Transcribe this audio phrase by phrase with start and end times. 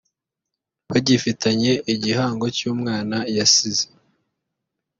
[0.89, 3.85] bagifitanye igihango cy’umwana yasize